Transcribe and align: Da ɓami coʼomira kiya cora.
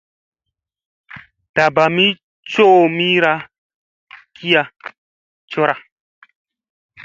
Da 1.55 1.65
ɓami 1.75 2.05
coʼomira 2.51 3.33
kiya 4.35 4.63
cora. 5.51 5.73